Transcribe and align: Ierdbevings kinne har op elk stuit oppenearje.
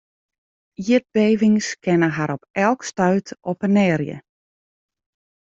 Ierdbevings 0.87 1.67
kinne 1.85 2.09
har 2.17 2.33
op 2.37 2.43
elk 2.63 2.81
stuit 2.91 3.37
oppenearje. 3.53 4.17